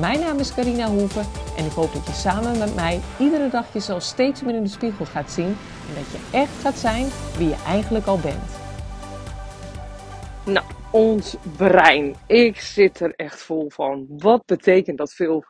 Mijn 0.00 0.20
naam 0.20 0.38
is 0.38 0.54
Carina 0.54 0.88
Hoeven 0.88 1.24
en 1.56 1.64
ik 1.64 1.72
hoop 1.72 1.92
dat 1.92 2.06
je 2.06 2.12
samen 2.12 2.58
met 2.58 2.74
mij 2.74 3.00
iedere 3.18 3.48
dag 3.48 3.72
jezelf 3.72 4.02
steeds 4.02 4.42
meer 4.42 4.54
in 4.54 4.62
de 4.62 4.68
spiegel 4.68 5.04
gaat 5.04 5.30
zien 5.30 5.56
en 5.88 5.94
dat 5.94 6.10
je 6.10 6.28
echt 6.32 6.60
gaat 6.60 6.74
zijn 6.74 7.06
wie 7.38 7.48
je 7.48 7.62
eigenlijk 7.66 8.06
al 8.06 8.18
bent. 8.18 8.58
Nou, 10.46 10.66
ons 10.92 11.36
brein. 11.56 12.14
Ik 12.26 12.60
zit 12.60 13.00
er 13.00 13.14
echt 13.14 13.42
vol 13.42 13.70
van. 13.70 14.06
Wat 14.08 14.46
betekent 14.46 14.98
dat 14.98 15.14
veel 15.14 15.44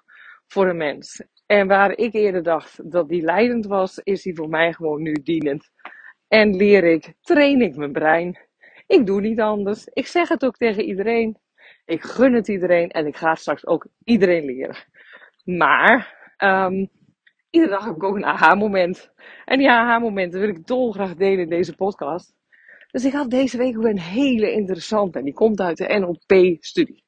voor 0.46 0.68
een 0.68 0.76
mens? 0.76 1.22
En 1.46 1.66
waar 1.66 1.96
ik 1.96 2.12
eerder 2.12 2.42
dacht 2.42 2.90
dat 2.90 3.08
die 3.08 3.22
leidend 3.22 3.66
was, 3.66 3.98
is 3.98 4.22
die 4.22 4.36
voor 4.36 4.48
mij 4.48 4.72
gewoon 4.72 5.02
nu 5.02 5.12
dienend. 5.12 5.70
En 6.28 6.56
leer 6.56 6.84
ik, 6.84 7.12
train 7.20 7.60
ik 7.60 7.76
mijn 7.76 7.92
brein. 7.92 8.38
Ik 8.86 9.06
doe 9.06 9.20
niet 9.20 9.40
anders. 9.40 9.86
Ik 9.92 10.06
zeg 10.06 10.28
het 10.28 10.44
ook 10.44 10.56
tegen 10.56 10.84
iedereen. 10.84 11.36
Ik 11.86 12.02
gun 12.02 12.34
het 12.34 12.48
iedereen 12.48 12.90
en 12.90 13.06
ik 13.06 13.16
ga 13.16 13.34
straks 13.34 13.66
ook 13.66 13.86
iedereen 14.04 14.44
leren. 14.44 14.76
Maar 15.44 16.14
um, 16.38 16.88
iedere 17.50 17.72
dag 17.72 17.84
heb 17.84 17.96
ik 17.96 18.02
ook 18.02 18.16
een 18.16 18.24
aha-moment. 18.24 19.12
En 19.44 19.58
die 19.58 19.70
aha-momenten 19.70 20.40
wil 20.40 20.48
ik 20.48 20.66
dolgraag 20.66 21.14
delen 21.14 21.38
in 21.38 21.48
deze 21.48 21.74
podcast. 21.74 22.34
Dus 22.90 23.04
ik 23.04 23.12
had 23.12 23.30
deze 23.30 23.56
week 23.58 23.76
ook 23.76 23.84
een 23.84 24.00
hele 24.00 24.52
interessante. 24.52 25.18
En 25.18 25.24
die 25.24 25.34
komt 25.34 25.60
uit 25.60 25.76
de 25.76 25.98
NLP-studie. 25.98 27.04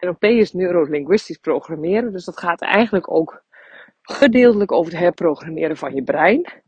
NLP 0.00 0.24
is 0.24 0.52
neurolinguistisch 0.52 1.38
programmeren. 1.38 2.12
Dus 2.12 2.24
dat 2.24 2.38
gaat 2.38 2.60
eigenlijk 2.60 3.10
ook 3.10 3.44
gedeeltelijk 4.02 4.72
over 4.72 4.92
het 4.92 5.00
herprogrammeren 5.00 5.76
van 5.76 5.94
je 5.94 6.02
brein. 6.02 6.62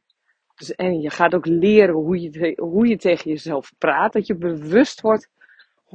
Dus, 0.55 0.75
en 0.75 1.01
je 1.01 1.11
gaat 1.11 1.35
ook 1.35 1.47
leren 1.47 1.95
hoe 1.95 2.21
je, 2.21 2.59
hoe 2.61 2.87
je 2.87 2.97
tegen 2.97 3.31
jezelf 3.31 3.73
praat. 3.79 4.13
Dat 4.13 4.27
je 4.27 4.37
bewust 4.37 5.01
wordt 5.01 5.31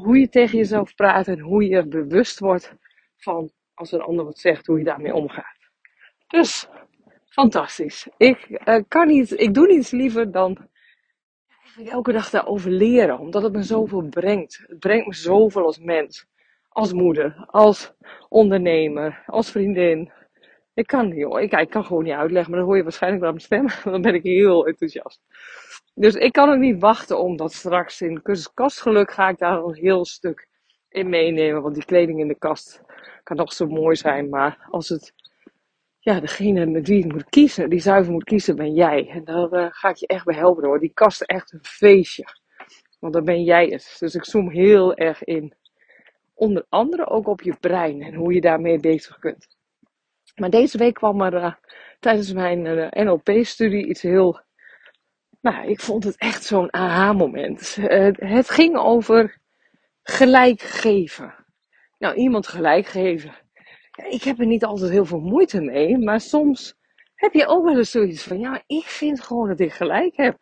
hoe 0.03 0.19
je 0.19 0.29
tegen 0.29 0.57
jezelf 0.57 0.95
praat 0.95 1.27
en 1.27 1.39
hoe 1.39 1.67
je 1.67 1.87
bewust 1.87 2.39
wordt 2.39 2.73
van 3.17 3.51
als 3.73 3.91
een 3.91 4.01
ander 4.01 4.25
wat 4.25 4.37
zegt, 4.37 4.67
hoe 4.67 4.77
je 4.77 4.83
daarmee 4.83 5.13
omgaat. 5.13 5.57
Dus, 6.27 6.67
fantastisch. 7.29 8.07
Ik, 8.17 8.59
uh, 8.65 8.79
kan 8.87 9.07
niet, 9.07 9.39
ik 9.39 9.53
doe 9.53 9.67
niets 9.67 9.91
liever 9.91 10.31
dan 10.31 10.57
elke 11.85 12.11
dag 12.11 12.29
daarover 12.29 12.71
leren, 12.71 13.19
omdat 13.19 13.43
het 13.43 13.53
me 13.53 13.63
zoveel 13.63 14.01
brengt. 14.01 14.63
Het 14.67 14.79
brengt 14.79 15.07
me 15.07 15.13
zoveel 15.13 15.65
als 15.65 15.79
mens, 15.79 16.25
als 16.69 16.93
moeder, 16.93 17.45
als 17.47 17.93
ondernemer, 18.29 19.23
als 19.25 19.51
vriendin. 19.51 20.11
Ik 20.79 20.87
kan, 20.87 21.07
joh, 21.07 21.41
ik, 21.41 21.53
ik 21.53 21.69
kan 21.69 21.85
gewoon 21.85 22.03
niet 22.03 22.13
uitleggen, 22.13 22.51
maar 22.51 22.59
dan 22.59 22.69
hoor 22.69 22.77
je 22.77 22.83
waarschijnlijk 22.83 23.21
wel 23.23 23.31
mijn 23.31 23.43
stem. 23.43 23.67
Dan 23.93 24.01
ben 24.01 24.13
ik 24.13 24.23
heel 24.23 24.67
enthousiast. 24.67 25.21
Dus 25.93 26.13
ik 26.15 26.31
kan 26.31 26.49
ook 26.49 26.59
niet 26.59 26.79
wachten 26.79 27.19
om 27.19 27.37
dat 27.37 27.53
straks 27.53 28.01
in 28.01 28.21
kastgeluk 28.53 29.11
ga 29.11 29.29
ik 29.29 29.37
daar 29.37 29.63
een 29.63 29.75
heel 29.75 30.05
stuk 30.05 30.47
in 30.89 31.09
meenemen. 31.09 31.61
Want 31.61 31.75
die 31.75 31.85
kleding 31.85 32.19
in 32.19 32.27
de 32.27 32.37
kast 32.37 32.81
kan 33.23 33.37
nog 33.37 33.53
zo 33.53 33.65
mooi 33.65 33.95
zijn. 33.95 34.29
Maar 34.29 34.67
als 34.69 34.89
het, 34.89 35.13
ja, 35.99 36.19
degene 36.19 36.65
met 36.65 36.87
wie 36.87 37.05
ik 37.05 37.11
moet 37.11 37.29
kiezen, 37.29 37.69
die 37.69 37.79
zuiver 37.79 38.11
moet 38.11 38.23
kiezen, 38.23 38.55
ben 38.55 38.73
jij. 38.73 39.09
En 39.09 39.23
daar 39.23 39.53
uh, 39.53 39.67
ga 39.69 39.89
ik 39.89 39.95
je 39.95 40.07
echt 40.07 40.25
bij 40.25 40.35
helpen 40.35 40.65
hoor. 40.65 40.79
Die 40.79 40.93
kast 40.93 41.21
is 41.21 41.27
echt 41.27 41.53
een 41.53 41.63
feestje. 41.65 42.25
Want 42.99 43.13
dan 43.13 43.23
ben 43.23 43.43
jij 43.43 43.65
het. 43.65 43.95
Dus 43.99 44.15
ik 44.15 44.25
zoom 44.25 44.49
heel 44.49 44.95
erg 44.95 45.23
in. 45.23 45.53
Onder 46.33 46.65
andere 46.69 47.05
ook 47.07 47.27
op 47.27 47.41
je 47.41 47.55
brein 47.59 48.01
en 48.01 48.13
hoe 48.13 48.33
je 48.33 48.41
daarmee 48.41 48.79
bezig 48.79 49.19
kunt. 49.19 49.58
Maar 50.39 50.49
deze 50.49 50.77
week 50.77 50.93
kwam 50.93 51.21
er 51.21 51.33
uh, 51.33 51.53
tijdens 51.99 52.33
mijn 52.33 52.65
eh, 52.65 53.05
NLP-studie 53.05 53.85
iets 53.85 54.01
heel 54.01 54.41
nou, 55.41 55.67
ik 55.67 55.79
vond 55.79 56.03
het 56.03 56.17
echt 56.17 56.43
zo'n 56.43 56.73
aha-moment. 56.73 57.77
Uh, 57.79 58.09
het 58.13 58.49
ging 58.49 58.77
over 58.77 59.39
gelijk 60.03 60.61
geven. 60.61 61.35
Nou, 61.97 62.15
iemand 62.15 62.47
gelijk 62.47 62.85
geven. 62.85 63.35
Ja, 63.91 64.05
ik 64.05 64.23
heb 64.23 64.39
er 64.39 64.45
niet 64.45 64.63
altijd 64.63 64.91
heel 64.91 65.05
veel 65.05 65.19
moeite 65.19 65.61
mee, 65.61 65.97
maar 65.97 66.21
soms 66.21 66.75
heb 67.15 67.33
je 67.33 67.47
ook 67.47 67.63
wel 67.63 67.77
eens 67.77 67.91
zoiets 67.91 68.23
van: 68.23 68.39
ja, 68.39 68.63
ik 68.67 68.85
vind 68.85 69.21
gewoon 69.21 69.47
dat 69.47 69.59
ik 69.59 69.73
gelijk 69.73 70.15
heb. 70.15 70.37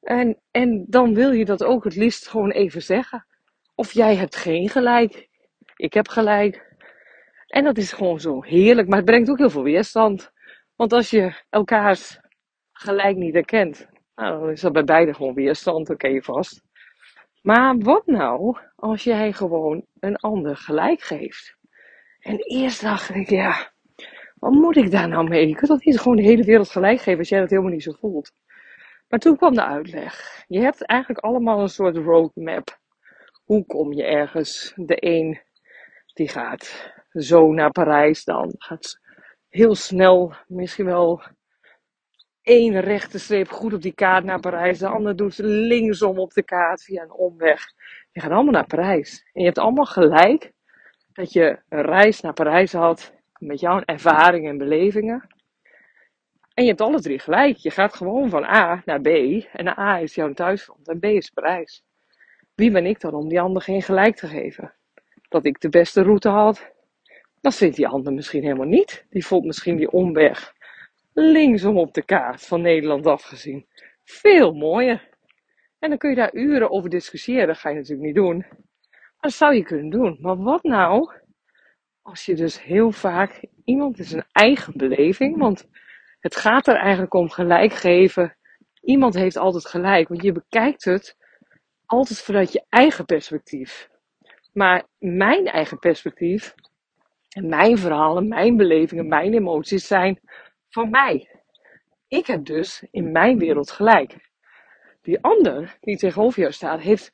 En, 0.00 0.40
en 0.50 0.84
dan 0.88 1.14
wil 1.14 1.32
je 1.32 1.44
dat 1.44 1.64
ook 1.64 1.84
het 1.84 1.96
liefst 1.96 2.28
gewoon 2.28 2.50
even 2.50 2.82
zeggen. 2.82 3.26
Of 3.74 3.92
jij 3.92 4.16
hebt 4.16 4.36
geen 4.36 4.68
gelijk, 4.68 5.28
ik 5.76 5.94
heb 5.94 6.08
gelijk. 6.08 6.73
En 7.54 7.64
dat 7.64 7.76
is 7.76 7.92
gewoon 7.92 8.20
zo 8.20 8.42
heerlijk, 8.42 8.88
maar 8.88 8.96
het 8.96 9.06
brengt 9.06 9.30
ook 9.30 9.38
heel 9.38 9.50
veel 9.50 9.62
weerstand. 9.62 10.32
Want 10.76 10.92
als 10.92 11.10
je 11.10 11.42
elkaars 11.50 12.18
gelijk 12.72 13.16
niet 13.16 13.34
herkent, 13.34 13.88
nou, 14.14 14.40
dan 14.40 14.50
is 14.50 14.60
dat 14.60 14.72
bij 14.72 14.84
beide 14.84 15.14
gewoon 15.14 15.34
weerstand, 15.34 15.90
oké 15.90 16.22
vast. 16.22 16.62
Maar 17.42 17.78
wat 17.78 18.06
nou 18.06 18.58
als 18.76 19.04
jij 19.04 19.32
gewoon 19.32 19.86
een 20.00 20.16
ander 20.16 20.56
gelijk 20.56 21.00
geeft? 21.00 21.56
En 22.20 22.38
eerst 22.38 22.80
dacht 22.82 23.14
ik, 23.14 23.28
ja, 23.30 23.72
wat 24.34 24.52
moet 24.52 24.76
ik 24.76 24.90
daar 24.90 25.08
nou 25.08 25.28
mee? 25.28 25.48
Je 25.48 25.54
kunt 25.54 25.70
toch 25.70 25.84
niet 25.84 26.00
gewoon 26.00 26.16
de 26.16 26.22
hele 26.22 26.44
wereld 26.44 26.70
gelijk 26.70 27.00
geven 27.00 27.18
als 27.18 27.28
jij 27.28 27.40
dat 27.40 27.50
helemaal 27.50 27.72
niet 27.72 27.82
zo 27.82 27.92
voelt. 27.92 28.32
Maar 29.08 29.18
toen 29.18 29.36
kwam 29.36 29.54
de 29.54 29.64
uitleg. 29.64 30.44
Je 30.48 30.60
hebt 30.60 30.86
eigenlijk 30.86 31.20
allemaal 31.20 31.60
een 31.60 31.68
soort 31.68 31.96
roadmap. 31.96 32.78
Hoe 33.44 33.66
kom 33.66 33.92
je 33.92 34.04
ergens? 34.04 34.72
De 34.76 34.96
een 35.06 35.40
die 36.12 36.28
gaat 36.28 36.93
zo 37.14 37.52
naar 37.52 37.70
Parijs, 37.70 38.24
dan 38.24 38.54
gaat 38.58 39.00
heel 39.48 39.74
snel, 39.74 40.34
misschien 40.46 40.84
wel 40.84 41.22
één 42.42 42.80
rechte 42.80 43.18
streep 43.18 43.48
goed 43.48 43.72
op 43.72 43.82
die 43.82 43.94
kaart 43.94 44.24
naar 44.24 44.40
Parijs. 44.40 44.78
De 44.78 44.88
ander 44.88 45.16
doet 45.16 45.38
linksom 45.38 46.18
op 46.18 46.32
de 46.32 46.42
kaart 46.42 46.82
via 46.82 47.02
een 47.02 47.12
omweg. 47.12 47.72
Je 48.12 48.20
gaat 48.20 48.30
allemaal 48.30 48.52
naar 48.52 48.66
Parijs. 48.66 49.24
En 49.32 49.40
je 49.40 49.46
hebt 49.46 49.58
allemaal 49.58 49.84
gelijk 49.84 50.52
dat 51.12 51.32
je 51.32 51.58
een 51.68 51.82
reis 51.82 52.20
naar 52.20 52.32
Parijs 52.32 52.72
had 52.72 53.14
met 53.38 53.60
jouw 53.60 53.80
ervaringen 53.80 54.50
en 54.50 54.58
belevingen. 54.58 55.26
En 56.54 56.62
je 56.62 56.68
hebt 56.68 56.80
alle 56.80 57.00
drie 57.00 57.18
gelijk. 57.18 57.56
Je 57.56 57.70
gaat 57.70 57.94
gewoon 57.94 58.30
van 58.30 58.44
A 58.44 58.82
naar 58.84 59.00
B. 59.00 59.06
En 59.52 59.78
A 59.78 59.98
is 59.98 60.14
jouw 60.14 60.32
thuisfront 60.32 60.88
en 60.88 60.98
B 60.98 61.04
is 61.04 61.30
Parijs. 61.30 61.84
Wie 62.54 62.70
ben 62.70 62.86
ik 62.86 63.00
dan 63.00 63.14
om 63.14 63.28
die 63.28 63.40
ander 63.40 63.62
geen 63.62 63.82
gelijk 63.82 64.16
te 64.16 64.26
geven? 64.26 64.74
Dat 65.28 65.44
ik 65.44 65.60
de 65.60 65.68
beste 65.68 66.02
route 66.02 66.28
had, 66.28 66.73
dat 67.44 67.54
vindt 67.54 67.76
die 67.76 67.88
ander 67.88 68.12
misschien 68.12 68.42
helemaal 68.42 68.66
niet. 68.66 69.06
Die 69.10 69.26
vond 69.26 69.44
misschien 69.44 69.76
die 69.76 69.90
omweg 69.90 70.54
linksom 71.12 71.78
op 71.78 71.94
de 71.94 72.02
kaart 72.02 72.46
van 72.46 72.60
Nederland 72.60 73.06
afgezien. 73.06 73.66
Veel 74.04 74.52
mooier. 74.52 75.08
En 75.78 75.88
dan 75.88 75.98
kun 75.98 76.10
je 76.10 76.16
daar 76.16 76.34
uren 76.34 76.70
over 76.70 76.90
discussiëren. 76.90 77.46
Dat 77.46 77.58
ga 77.58 77.68
je 77.68 77.74
natuurlijk 77.74 78.06
niet 78.06 78.14
doen. 78.14 78.36
Maar 78.36 79.16
dat 79.20 79.32
zou 79.32 79.54
je 79.54 79.62
kunnen 79.62 79.90
doen. 79.90 80.18
Maar 80.20 80.36
wat 80.36 80.62
nou 80.62 81.12
als 82.02 82.24
je 82.24 82.34
dus 82.34 82.62
heel 82.62 82.90
vaak 82.90 83.44
iemand 83.64 83.98
is 83.98 84.12
een 84.12 84.26
eigen 84.32 84.72
beleving, 84.76 85.38
want 85.38 85.68
het 86.20 86.36
gaat 86.36 86.66
er 86.66 86.76
eigenlijk 86.76 87.14
om 87.14 87.30
gelijk 87.30 87.72
geven. 87.72 88.36
Iemand 88.80 89.14
heeft 89.14 89.36
altijd 89.36 89.66
gelijk, 89.66 90.08
want 90.08 90.22
je 90.22 90.32
bekijkt 90.32 90.84
het 90.84 91.16
altijd 91.86 92.18
vanuit 92.18 92.52
je 92.52 92.64
eigen 92.68 93.04
perspectief. 93.04 93.88
Maar 94.52 94.84
mijn 94.98 95.46
eigen 95.46 95.78
perspectief, 95.78 96.54
en 97.34 97.48
mijn 97.48 97.78
verhalen, 97.78 98.28
mijn 98.28 98.56
belevingen, 98.56 99.08
mijn 99.08 99.34
emoties 99.34 99.86
zijn 99.86 100.20
van 100.68 100.90
mij. 100.90 101.28
Ik 102.08 102.26
heb 102.26 102.44
dus 102.44 102.86
in 102.90 103.12
mijn 103.12 103.38
wereld 103.38 103.70
gelijk. 103.70 104.30
Die 105.02 105.20
ander 105.20 105.76
die 105.80 105.96
tegenover 105.96 106.40
jou 106.40 106.52
staat, 106.52 106.80
heeft 106.80 107.12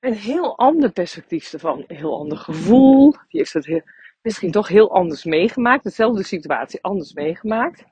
een 0.00 0.14
heel 0.14 0.58
ander 0.58 0.92
perspectief 0.92 1.52
ervan. 1.52 1.84
Een 1.86 1.96
heel 1.96 2.18
ander 2.18 2.38
gevoel. 2.38 3.10
Die 3.10 3.40
heeft 3.40 3.52
het 3.52 3.82
misschien 4.22 4.50
toch 4.50 4.68
heel 4.68 4.90
anders 4.94 5.24
meegemaakt. 5.24 5.84
Dezelfde 5.84 6.22
situatie 6.22 6.82
anders 6.82 7.12
meegemaakt. 7.12 7.84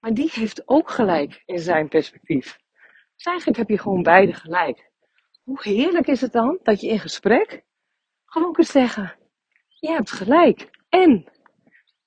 Maar 0.00 0.14
die 0.14 0.30
heeft 0.32 0.68
ook 0.68 0.90
gelijk 0.90 1.42
in 1.46 1.58
zijn 1.58 1.88
perspectief. 1.88 2.58
Dus 3.14 3.24
eigenlijk 3.24 3.58
heb 3.58 3.68
je 3.68 3.78
gewoon 3.78 4.02
beide 4.02 4.32
gelijk. 4.32 4.90
Hoe 5.42 5.58
heerlijk 5.62 6.06
is 6.06 6.20
het 6.20 6.32
dan 6.32 6.58
dat 6.62 6.80
je 6.80 6.88
in 6.88 7.00
gesprek 7.00 7.64
gewoon 8.24 8.52
kunt 8.52 8.66
zeggen: 8.66 9.14
Je 9.68 9.88
hebt 9.88 10.10
gelijk. 10.10 10.75
En. 10.88 11.24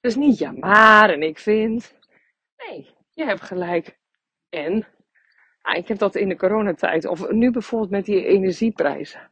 Dus 0.01 0.15
niet 0.15 0.37
ja, 0.37 0.51
maar 0.51 1.09
en 1.09 1.21
ik 1.21 1.39
vind. 1.39 1.95
Nee, 2.57 2.89
je 3.11 3.25
hebt 3.25 3.41
gelijk. 3.41 3.97
En? 4.49 4.87
Ah, 5.61 5.77
ik 5.77 5.87
heb 5.87 5.97
dat 5.97 6.15
in 6.15 6.29
de 6.29 6.37
coronatijd, 6.37 7.05
of 7.05 7.29
nu 7.29 7.51
bijvoorbeeld 7.51 7.91
met 7.91 8.05
die 8.05 8.25
energieprijzen. 8.25 9.31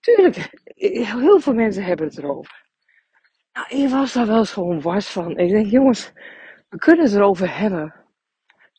Tuurlijk, 0.00 0.50
heel 0.74 1.40
veel 1.40 1.54
mensen 1.54 1.84
hebben 1.84 2.06
het 2.06 2.18
erover. 2.18 2.64
Nou, 3.52 3.82
ik 3.82 3.88
was 3.88 4.12
daar 4.12 4.26
wel 4.26 4.38
eens 4.38 4.52
gewoon 4.52 4.80
was 4.80 5.10
van. 5.10 5.38
Ik 5.38 5.48
denk, 5.48 5.66
jongens, 5.66 6.12
we 6.68 6.78
kunnen 6.78 7.04
het 7.04 7.14
erover 7.14 7.58
hebben. 7.58 7.94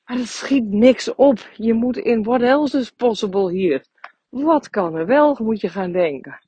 Maar 0.06 0.18
het 0.18 0.27
schiet 0.27 0.65
niks 0.65 1.15
op. 1.15 1.39
Je 1.53 1.74
moet 1.74 1.97
in 1.97 2.24
what 2.24 2.42
else 2.42 2.77
is 2.77 2.92
possible 2.92 3.51
hier. 3.51 3.86
Wat 4.30 4.69
kan 4.69 4.95
er 4.95 5.06
wel, 5.06 5.38
moet 5.42 5.62
je 5.62 5.69
gaan 5.69 5.92
denken. 5.92 6.39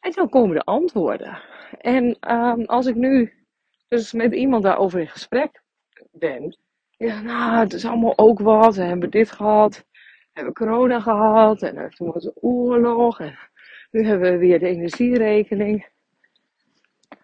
En 0.00 0.12
dan 0.12 0.28
komen 0.28 0.56
de 0.56 0.64
antwoorden. 0.64 1.42
En 1.78 2.34
um, 2.34 2.64
als 2.64 2.86
ik 2.86 2.94
nu 2.94 3.32
dus 3.88 4.12
met 4.12 4.34
iemand 4.34 4.62
daarover 4.62 5.00
in 5.00 5.08
gesprek 5.08 5.62
ben. 6.10 6.58
Ja, 6.96 7.20
nou, 7.20 7.58
het 7.58 7.72
is 7.72 7.84
allemaal 7.84 8.18
ook 8.18 8.38
wat. 8.38 8.76
We 8.76 8.82
hebben 8.82 9.10
dit 9.10 9.30
gehad. 9.30 9.84
We 9.92 10.30
hebben 10.32 10.54
corona 10.54 11.00
gehad. 11.00 11.62
En 11.62 11.90
toen 11.90 12.12
was 12.12 12.30
oorlog. 12.34 13.20
En 13.20 13.38
nu 13.90 14.04
hebben 14.04 14.32
we 14.32 14.38
weer 14.38 14.58
de 14.58 14.66
energierekening. 14.66 15.88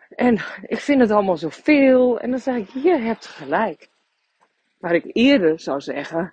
En 0.08 0.34
ik 0.62 0.78
vind 0.78 1.00
het 1.00 1.10
allemaal 1.10 1.36
zoveel. 1.36 2.20
En 2.20 2.30
dan 2.30 2.38
zeg 2.38 2.56
ik, 2.56 2.68
je 2.68 2.98
hebt 2.98 3.26
gelijk. 3.26 3.88
Waar 4.78 4.94
ik 4.94 5.10
eerder 5.12 5.60
zou 5.60 5.80
zeggen, 5.80 6.32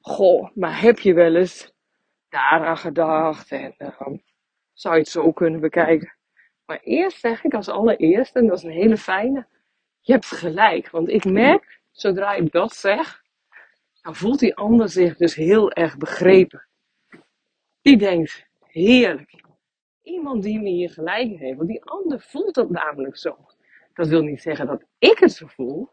goh, 0.00 0.50
maar 0.54 0.80
heb 0.80 0.98
je 0.98 1.14
wel 1.14 1.34
eens 1.36 1.72
daaraan 2.28 2.76
gedacht? 2.76 3.52
En 3.52 3.74
uh, 3.78 3.98
zou 4.72 4.94
je 4.94 5.00
het 5.00 5.08
zo 5.08 5.32
kunnen 5.32 5.60
bekijken? 5.60 6.18
Maar 6.70 6.80
eerst 6.82 7.20
zeg 7.20 7.44
ik 7.44 7.54
als 7.54 7.68
allereerste, 7.68 8.38
en 8.38 8.46
dat 8.46 8.56
is 8.56 8.62
een 8.62 8.70
hele 8.70 8.96
fijne, 8.96 9.46
je 10.00 10.12
hebt 10.12 10.26
gelijk. 10.26 10.90
Want 10.90 11.08
ik 11.08 11.24
merk, 11.24 11.80
zodra 11.90 12.34
ik 12.34 12.52
dat 12.52 12.74
zeg, 12.74 13.22
dan 14.02 14.16
voelt 14.16 14.38
die 14.38 14.56
ander 14.56 14.88
zich 14.88 15.16
dus 15.16 15.34
heel 15.34 15.72
erg 15.72 15.96
begrepen. 15.96 16.66
Die 17.82 17.96
denkt, 17.96 18.46
heerlijk. 18.66 19.42
Iemand 20.02 20.42
die 20.42 20.60
me 20.60 20.68
hier 20.68 20.90
gelijk 20.90 21.38
heeft. 21.38 21.56
Want 21.56 21.68
die 21.68 21.84
ander 21.84 22.20
voelt 22.20 22.54
dat 22.54 22.70
namelijk 22.70 23.16
zo. 23.16 23.36
Dat 23.94 24.08
wil 24.08 24.22
niet 24.22 24.42
zeggen 24.42 24.66
dat 24.66 24.84
ik 24.98 25.18
het 25.18 25.32
zo 25.32 25.46
voel. 25.46 25.88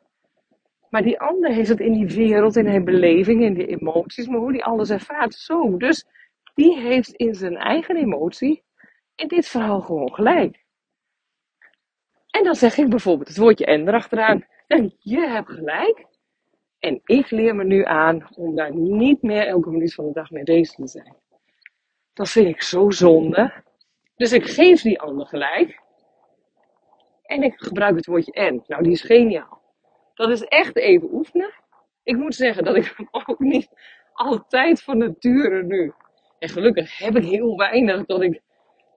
Maar 0.89 1.03
die 1.03 1.19
ander 1.19 1.51
heeft 1.51 1.69
het 1.69 1.79
in 1.79 1.93
die 1.93 2.15
wereld, 2.15 2.55
in 2.55 2.65
zijn 2.65 2.85
beleving, 2.85 3.43
in 3.43 3.53
die 3.53 3.67
emoties, 3.67 4.27
maar 4.27 4.39
hoe 4.39 4.51
die 4.51 4.63
alles 4.63 4.89
ervaart, 4.89 5.33
zo. 5.33 5.77
Dus 5.77 6.05
die 6.53 6.79
heeft 6.79 7.13
in 7.13 7.33
zijn 7.33 7.55
eigen 7.55 7.95
emotie 7.95 8.63
in 9.15 9.27
dit 9.27 9.47
verhaal 9.47 9.81
gewoon 9.81 10.13
gelijk. 10.13 10.65
En 12.37 12.43
dan 12.43 12.55
zeg 12.55 12.77
ik 12.77 12.89
bijvoorbeeld 12.89 13.27
het 13.27 13.37
woordje 13.37 13.65
en 13.65 13.87
erachteraan. 13.87 14.45
En 14.67 14.95
je 14.99 15.19
hebt 15.19 15.51
gelijk. 15.51 16.05
En 16.79 17.01
ik 17.03 17.29
leer 17.29 17.55
me 17.55 17.63
nu 17.63 17.83
aan 17.83 18.27
om 18.35 18.55
daar 18.55 18.75
niet 18.75 19.21
meer 19.21 19.47
elke 19.47 19.69
minuut 19.69 19.93
van 19.93 20.05
de 20.05 20.11
dag 20.11 20.31
mee 20.31 20.43
bezig 20.43 20.75
te 20.75 20.87
zijn. 20.87 21.15
Dat 22.13 22.29
vind 22.29 22.47
ik 22.47 22.61
zo 22.61 22.89
zonde. 22.89 23.53
Dus 24.15 24.31
ik 24.31 24.45
geef 24.45 24.81
die 24.81 24.99
ander 24.99 25.25
gelijk. 25.25 25.81
En 27.23 27.43
ik 27.43 27.53
gebruik 27.55 27.95
het 27.95 28.05
woordje 28.05 28.31
en. 28.31 28.63
Nou, 28.67 28.83
die 28.83 28.91
is 28.91 29.01
geniaal. 29.01 29.61
Dat 30.13 30.29
is 30.29 30.41
echt 30.41 30.75
even 30.75 31.13
oefenen. 31.13 31.53
Ik 32.03 32.17
moet 32.17 32.35
zeggen 32.35 32.63
dat 32.63 32.75
ik 32.75 32.95
ook 33.11 33.39
niet 33.39 33.69
altijd 34.13 34.81
van 34.81 34.97
nature 34.97 35.63
nu. 35.63 35.93
En 36.39 36.49
gelukkig 36.49 36.97
heb 36.97 37.15
ik 37.15 37.23
heel 37.23 37.57
weinig 37.57 38.05
dat 38.05 38.21
ik 38.21 38.41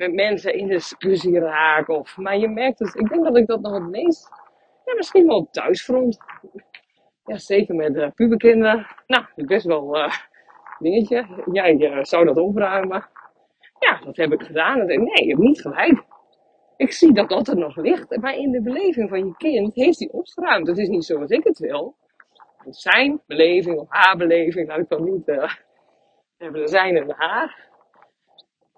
met 0.00 0.14
mensen 0.14 0.54
in 0.54 0.68
discussie 0.68 1.38
raak. 1.38 1.88
Of, 1.88 2.16
maar 2.16 2.38
je 2.38 2.48
merkt 2.48 2.78
het, 2.78 2.94
ik 2.94 3.08
denk 3.08 3.24
dat 3.24 3.36
ik 3.36 3.46
dat 3.46 3.60
nog 3.60 3.72
het 3.72 3.88
meest, 3.90 4.28
ja, 4.84 4.94
misschien 4.94 5.26
wel 5.26 5.36
op 5.36 5.52
thuisfront. 5.52 6.18
Ja, 7.24 7.38
zeker 7.38 7.74
met 7.74 7.94
uh, 7.94 8.10
puberkinderen. 8.14 8.86
Nou, 9.06 9.24
best 9.34 9.66
wel 9.66 9.96
uh, 9.96 10.12
dingetje. 10.78 11.26
Jij 11.52 11.74
uh, 11.74 12.04
zou 12.04 12.24
dat 12.24 12.36
opruimen. 12.36 13.08
Ja, 13.78 14.00
dat 14.04 14.16
heb 14.16 14.32
ik 14.32 14.42
gedaan. 14.42 14.86
nee, 14.86 14.98
je 14.98 15.28
hebt 15.28 15.38
niet 15.38 15.60
gelijk. 15.60 16.02
Ik 16.76 16.92
zie 16.92 17.12
dat 17.12 17.28
dat 17.28 17.48
er 17.48 17.56
nog 17.56 17.76
ligt. 17.76 18.16
Maar 18.16 18.34
in 18.34 18.50
de 18.50 18.62
beleving 18.62 19.08
van 19.08 19.26
je 19.26 19.36
kind 19.36 19.74
heeft 19.74 19.98
hij 19.98 20.08
opgeruimd. 20.12 20.66
Het 20.66 20.78
is 20.78 20.88
niet 20.88 21.04
zoals 21.04 21.30
ik 21.30 21.44
het 21.44 21.58
wil. 21.58 21.94
Zijn 22.70 23.20
beleving 23.26 23.78
of 23.78 23.86
haar 23.88 24.16
beleving, 24.16 24.68
laat 24.68 24.78
ik 24.78 24.88
dan 24.88 25.04
niet 25.04 25.26
hebben 26.36 26.68
zijn 26.68 26.96
en 26.96 27.14
haar 27.16 27.69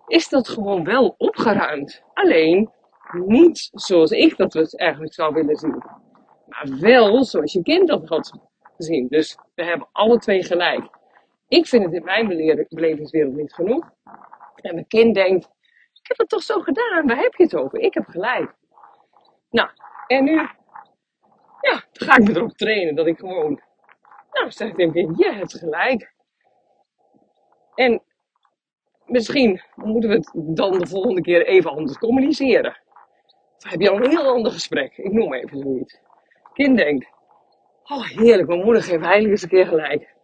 is 0.06 0.28
dat 0.28 0.49
gewoon 0.49 0.84
wel 0.84 1.14
opgeruimd. 1.19 2.02
Alleen 2.14 2.70
niet 3.12 3.69
zoals 3.72 4.10
ik 4.10 4.37
dat 4.37 4.52
het 4.52 4.78
eigenlijk 4.78 5.14
zou 5.14 5.34
willen 5.34 5.56
zien. 5.56 5.82
Maar 6.46 6.66
wel 6.81 7.25
zoals 7.25 7.52
je 7.52 7.62
kind 7.62 7.88
dat 7.88 8.08
had 8.08 8.32
gezien. 8.76 9.08
Dus 9.08 9.38
we 9.54 9.64
hebben 9.64 9.88
alle 9.93 10.19
twee 10.19 10.44
gelijk. 10.44 10.88
Ik 11.49 11.66
vind 11.66 11.84
het 11.84 11.93
in 11.93 12.04
mijn 12.04 12.28
belevingswereld 12.69 13.34
niet 13.34 13.52
genoeg. 13.52 13.90
En 14.54 14.75
mijn 14.75 14.87
kind 14.87 15.14
denkt, 15.14 15.44
ik 15.93 16.08
heb 16.08 16.19
het 16.19 16.28
toch 16.28 16.43
zo 16.43 16.60
gedaan, 16.60 17.06
waar 17.06 17.16
heb 17.16 17.34
je 17.34 17.43
het 17.43 17.56
over? 17.56 17.78
Ik 17.78 17.94
heb 17.94 18.04
gelijk. 18.06 18.54
Nou, 19.50 19.69
en 20.06 20.25
nu 20.25 20.49
ja, 21.62 21.84
dan 21.93 22.08
ga 22.08 22.16
ik 22.16 22.28
me 22.28 22.37
erop 22.37 22.56
trainen 22.56 22.94
dat 22.94 23.06
ik 23.06 23.19
gewoon, 23.19 23.60
nou, 24.32 24.50
zeg 24.50 24.69
ik 24.69 24.93
kind, 24.93 25.19
je 25.19 25.32
hebt 25.32 25.58
gelijk. 25.58 26.14
En 27.75 28.02
misschien 29.06 29.60
moeten 29.75 30.10
we 30.10 30.16
het 30.16 30.31
dan 30.34 30.78
de 30.78 30.87
volgende 30.87 31.20
keer 31.20 31.46
even 31.46 31.70
anders 31.70 31.99
communiceren. 31.99 32.81
Dan 33.58 33.70
heb 33.70 33.81
je 33.81 33.90
al 33.90 33.96
een 33.96 34.10
heel 34.10 34.32
ander 34.32 34.52
gesprek. 34.52 34.96
Ik 34.96 35.12
noem 35.12 35.34
even 35.34 35.58
zoiets. 35.58 36.00
Kind 36.52 36.76
denkt, 36.76 37.06
oh 37.84 38.06
heerlijk, 38.06 38.49
mijn 38.49 38.64
moeder 38.64 38.82
geeft 38.82 39.02
eigenlijk 39.02 39.31
eens 39.31 39.43
een 39.43 39.49
keer 39.49 39.66
gelijk. 39.66 40.14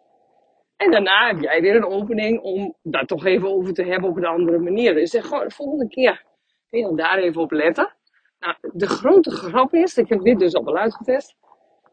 En 0.77 0.91
daarna 0.91 1.27
heb 1.27 1.41
jij 1.41 1.61
weer 1.61 1.77
een 1.77 1.85
opening 1.85 2.41
om 2.41 2.75
daar 2.83 3.07
toch 3.07 3.25
even 3.25 3.49
over 3.49 3.75
te 3.75 3.83
hebben 3.83 4.11
op 4.11 4.17
een 4.17 4.25
andere 4.25 4.59
manier. 4.59 4.95
Dus 4.95 5.11
zeg 5.11 5.27
gewoon 5.27 5.49
de 5.49 5.55
volgende 5.55 5.89
keer, 5.89 6.25
kun 6.71 6.79
je 6.79 6.85
dan 6.85 6.97
daar 6.97 7.19
even 7.19 7.41
op 7.41 7.51
letten. 7.51 7.93
Nou, 8.39 8.57
de 8.73 8.87
grote 8.87 9.31
grap 9.31 9.75
is, 9.75 9.97
ik 9.97 10.09
heb 10.09 10.23
dit 10.23 10.39
dus 10.39 10.55
al 10.55 10.65
wel 10.65 10.77
uitgetest. 10.77 11.35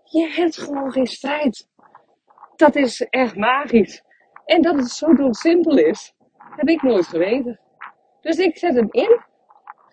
Je 0.03 0.27
hebt 0.27 0.57
gewoon 0.57 0.91
geen 0.91 1.07
strijd. 1.07 1.67
Dat 2.55 2.75
is 2.75 3.01
echt 3.01 3.35
magisch. 3.35 4.03
En 4.45 4.61
dat 4.61 4.75
het 4.75 4.89
zo 4.89 5.13
doodsimpel 5.13 5.77
is. 5.77 6.13
Heb 6.49 6.67
ik 6.67 6.81
nooit 6.81 7.07
geweten. 7.07 7.59
Dus 8.21 8.37
ik 8.37 8.57
zet 8.57 8.75
hem 8.75 8.87
in. 8.91 9.19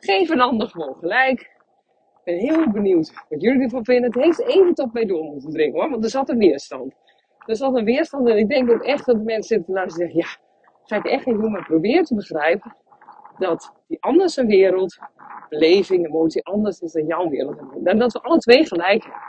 Geef 0.01 0.29
een 0.29 0.41
ander 0.41 0.69
gewoon 0.69 0.95
gelijk. 0.95 1.41
Ik 1.41 2.21
ben 2.25 2.35
heel 2.35 2.71
benieuwd 2.71 3.13
wat 3.29 3.43
jullie 3.43 3.63
ervan 3.63 3.85
vinden. 3.85 4.13
Het 4.13 4.23
heeft 4.23 4.41
even 4.41 4.75
tot 4.75 4.93
mij 4.93 5.05
door 5.05 5.25
moeten 5.25 5.51
dringen 5.51 5.81
hoor. 5.81 5.91
Want 5.91 6.05
er 6.05 6.11
zat 6.11 6.29
een 6.29 6.39
weerstand. 6.39 6.95
Er 7.47 7.57
zat 7.57 7.77
een 7.77 7.85
weerstand 7.85 8.29
en 8.29 8.37
ik 8.37 8.49
denk 8.49 8.71
ook 8.71 8.83
echt 8.83 9.07
dat 9.07 9.17
de 9.17 9.23
mensen 9.23 9.57
zitten 9.57 9.75
naar 9.75 9.91
zeggen. 9.91 10.17
Ja, 10.17 10.27
ga 10.85 10.97
ik 10.97 11.07
echt 11.07 11.27
niet 11.27 11.41
doen, 11.41 11.53
maar 11.53 11.65
probeer 11.65 12.05
te 12.05 12.15
begrijpen. 12.15 12.77
Dat 13.39 13.73
die 13.89 14.03
anders 14.03 14.37
een 14.37 14.47
wereld, 14.47 14.99
beleving, 15.49 16.07
emotie 16.07 16.45
anders 16.45 16.81
is 16.81 16.93
dan 16.93 17.07
jouw 17.07 17.29
wereld. 17.29 17.59
En 17.85 17.99
dat 17.99 18.13
we 18.13 18.21
alle 18.21 18.39
twee 18.39 18.67
gelijk 18.67 19.03
hebben. 19.03 19.21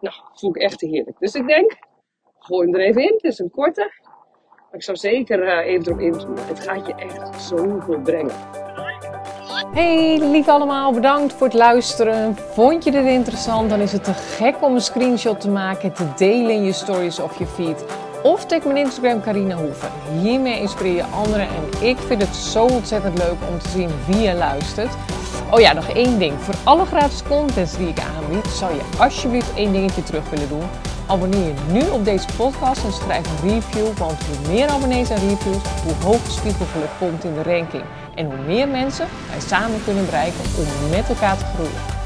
Nou, 0.00 0.14
voel 0.32 0.50
ik 0.50 0.62
echt 0.62 0.80
heerlijk. 0.80 1.18
Dus 1.18 1.34
ik 1.34 1.46
denk, 1.46 1.78
gooi 2.38 2.66
hem 2.66 2.74
er 2.74 2.86
even 2.86 3.02
in. 3.02 3.12
Het 3.12 3.24
is 3.24 3.38
een 3.38 3.50
korte 3.50 3.92
ik 4.72 4.82
zou 4.82 4.96
zeker 4.96 5.58
even 5.58 5.86
erop 5.86 6.00
inzoomen. 6.00 6.46
Het 6.46 6.60
gaat 6.60 6.86
je 6.86 6.94
echt 6.94 7.42
zoveel 7.42 8.00
brengen. 8.00 8.34
Hey 9.72 10.18
lief 10.18 10.48
allemaal, 10.48 10.92
bedankt 10.92 11.32
voor 11.32 11.46
het 11.46 11.56
luisteren. 11.56 12.36
Vond 12.36 12.84
je 12.84 12.90
dit 12.90 13.04
interessant? 13.04 13.70
Dan 13.70 13.80
is 13.80 13.92
het 13.92 14.04
te 14.04 14.12
gek 14.12 14.62
om 14.62 14.74
een 14.74 14.80
screenshot 14.80 15.40
te 15.40 15.48
maken, 15.48 15.92
te 15.92 16.04
delen 16.16 16.50
in 16.50 16.64
je 16.64 16.72
stories 16.72 17.20
of 17.20 17.38
je 17.38 17.46
feed. 17.46 17.84
Of 18.22 18.46
tag 18.46 18.64
mijn 18.64 18.76
Instagram 18.76 19.22
Carina 19.22 19.56
Hoeven. 19.56 19.90
Hiermee 20.22 20.60
inspireer 20.60 20.94
je 20.94 21.04
anderen 21.04 21.46
en 21.48 21.88
ik 21.88 21.98
vind 21.98 22.22
het 22.22 22.34
zo 22.34 22.64
ontzettend 22.64 23.18
leuk 23.18 23.36
om 23.52 23.58
te 23.58 23.68
zien 23.68 23.90
wie 24.06 24.20
je 24.20 24.34
luistert. 24.34 24.96
Oh 25.50 25.60
ja, 25.60 25.72
nog 25.72 25.88
één 25.88 26.18
ding. 26.18 26.32
Voor 26.40 26.54
alle 26.64 26.84
gratis 26.84 27.22
contents 27.22 27.76
die 27.76 27.88
ik 27.88 28.00
aanbied, 28.00 28.46
zou 28.46 28.74
je 28.74 28.80
alsjeblieft 28.98 29.54
één 29.54 29.72
dingetje 29.72 30.02
terug 30.02 30.30
willen 30.30 30.48
doen. 30.48 30.89
Abonneer 31.10 31.46
je 31.46 31.54
nu 31.72 31.88
op 31.88 32.04
deze 32.04 32.26
podcast 32.36 32.84
en 32.84 32.92
schrijf 32.92 33.26
een 33.26 33.48
review, 33.48 33.96
want 33.96 34.24
hoe 34.24 34.52
meer 34.52 34.68
abonnees 34.68 35.10
en 35.10 35.28
reviews, 35.28 35.62
hoe 35.82 35.94
hoger 36.02 36.30
spiegelgeluk 36.30 36.90
komt 36.98 37.24
in 37.24 37.34
de 37.34 37.42
ranking. 37.42 37.82
En 38.14 38.26
hoe 38.26 38.44
meer 38.46 38.68
mensen 38.68 39.06
wij 39.30 39.40
samen 39.40 39.84
kunnen 39.84 40.04
bereiken 40.04 40.40
om 40.58 40.90
met 40.90 41.08
elkaar 41.08 41.38
te 41.38 41.44
groeien. 41.44 41.99